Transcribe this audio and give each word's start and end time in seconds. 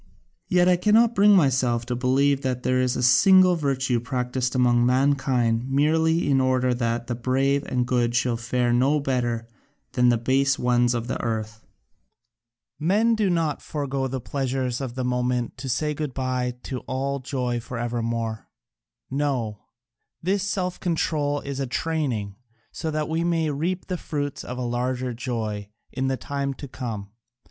Yet 0.47 0.67
I 0.67 0.77
cannot 0.77 1.13
bring 1.13 1.35
myself 1.35 1.85
to 1.85 1.95
believe 1.95 2.41
that 2.41 2.63
there 2.63 2.81
is 2.81 2.95
a 2.95 3.03
single 3.03 3.55
virtue 3.55 3.99
practised 3.99 4.55
among 4.55 4.83
mankind 4.83 5.69
merely 5.69 6.27
in 6.27 6.41
order 6.41 6.73
that 6.73 7.05
the 7.05 7.13
brave 7.13 7.63
and 7.65 7.85
good 7.85 8.15
should 8.15 8.39
fare 8.39 8.73
no 8.73 8.99
better 8.99 9.47
than 9.91 10.09
the 10.09 10.17
base 10.17 10.57
ones 10.57 10.95
of 10.95 11.05
the 11.05 11.21
earth. 11.21 11.67
Men 12.79 13.13
do 13.13 13.29
not 13.29 13.61
forego 13.61 14.07
the 14.07 14.19
pleasures 14.19 14.81
of 14.81 14.95
the 14.95 15.03
moment 15.05 15.55
to 15.59 15.69
say 15.69 15.93
good 15.93 16.15
bye 16.15 16.55
to 16.63 16.79
all 16.87 17.19
joy 17.19 17.59
for 17.59 17.77
evermore 17.77 18.49
no, 19.11 19.59
this 20.19 20.41
self 20.41 20.79
control 20.79 21.41
is 21.41 21.59
a 21.59 21.67
training, 21.67 22.37
so 22.71 22.89
that 22.89 23.07
we 23.07 23.23
may 23.23 23.51
reap 23.51 23.85
the 23.85 23.97
fruits 23.97 24.43
of 24.43 24.57
a 24.57 24.61
larger 24.65 25.13
joy 25.13 25.69
in 25.91 26.07
the 26.07 26.17
time 26.17 26.55
to 26.55 26.67
come. 26.67 27.11